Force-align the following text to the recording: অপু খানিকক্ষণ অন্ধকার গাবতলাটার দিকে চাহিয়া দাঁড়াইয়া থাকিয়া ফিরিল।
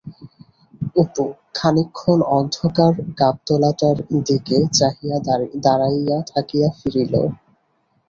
অপু 0.95 1.23
খানিকক্ষণ 1.57 2.19
অন্ধকার 2.37 2.93
গাবতলাটার 3.19 3.97
দিকে 4.27 4.57
চাহিয়া 4.77 5.17
দাঁড়াইয়া 5.65 6.17
থাকিয়া 6.31 6.67
ফিরিল। 6.77 7.13